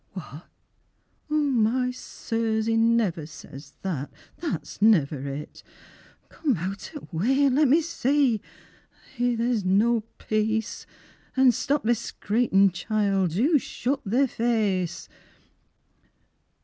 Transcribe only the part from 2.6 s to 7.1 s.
'e never says that, That's niver it. Come out o'